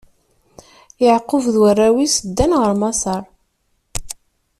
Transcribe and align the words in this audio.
Yeɛqub 1.03 1.43
d 1.53 1.55
warraw-is 1.61 2.15
ddan 2.27 2.51
ɣer 2.61 2.71
Maseṛ. 2.81 3.23